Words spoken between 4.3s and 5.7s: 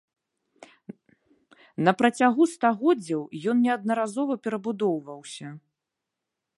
перабудоўваўся.